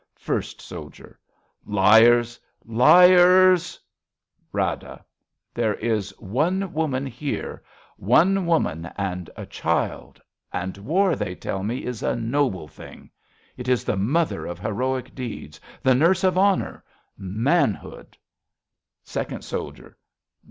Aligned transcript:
First 0.17 0.61
Soldier. 0.61 1.19
Liars! 1.63 2.39
Liars! 2.65 3.79
Rada. 4.51 5.05
There 5.53 5.75
is 5.75 6.09
one 6.17 6.73
woman 6.73 7.05
here, 7.05 7.63
One 7.97 8.47
woman 8.47 8.87
and 8.97 9.29
a 9.35 9.45
child.... 9.45 10.19
57 10.53 10.53
RADA 10.53 10.63
And 10.63 10.77
war, 10.87 11.15
they 11.15 11.35
tell 11.35 11.61
me, 11.61 11.85
is 11.85 12.01
a 12.01 12.15
noble 12.15 12.67
thing. 12.67 13.11
It 13.57 13.67
is 13.67 13.83
the 13.83 13.95
mother 13.95 14.47
of 14.47 14.57
heroic 14.57 15.13
deeds, 15.13 15.61
The 15.83 15.93
nurse 15.93 16.23
of 16.23 16.35
honour, 16.35 16.83
manhood. 17.15 18.17
Second 19.03 19.43
Soldier. 19.43 19.99